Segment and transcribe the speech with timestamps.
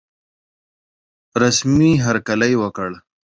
[1.41, 2.89] رسمي هرکلی وکړ.